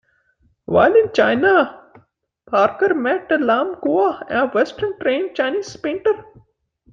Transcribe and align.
While 0.65 0.95
in 0.95 1.11
China, 1.13 1.79
Parker 2.49 2.95
met 2.95 3.29
Lam 3.39 3.75
Qua, 3.75 4.23
a 4.31 4.47
Western-trained 4.47 5.35
Chinese 5.35 5.77
painter. 5.77 6.25